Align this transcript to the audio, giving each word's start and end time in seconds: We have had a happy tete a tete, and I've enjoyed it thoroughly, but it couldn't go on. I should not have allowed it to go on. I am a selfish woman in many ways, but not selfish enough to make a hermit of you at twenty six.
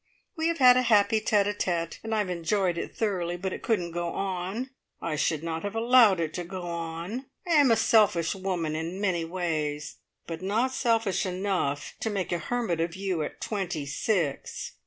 We 0.35 0.47
have 0.47 0.57
had 0.57 0.77
a 0.77 0.81
happy 0.81 1.19
tete 1.19 1.45
a 1.45 1.53
tete, 1.53 1.99
and 2.03 2.15
I've 2.15 2.31
enjoyed 2.31 2.75
it 2.75 2.95
thoroughly, 2.97 3.37
but 3.37 3.53
it 3.53 3.61
couldn't 3.61 3.91
go 3.91 4.07
on. 4.13 4.71
I 4.99 5.15
should 5.15 5.43
not 5.43 5.61
have 5.63 5.75
allowed 5.75 6.19
it 6.19 6.33
to 6.33 6.43
go 6.43 6.63
on. 6.63 7.27
I 7.47 7.51
am 7.51 7.69
a 7.69 7.75
selfish 7.75 8.33
woman 8.33 8.75
in 8.75 8.99
many 8.99 9.23
ways, 9.25 9.97
but 10.25 10.41
not 10.41 10.73
selfish 10.73 11.23
enough 11.27 11.93
to 11.99 12.09
make 12.09 12.31
a 12.31 12.39
hermit 12.39 12.79
of 12.81 12.95
you 12.95 13.21
at 13.21 13.41
twenty 13.41 13.85
six. 13.85 14.71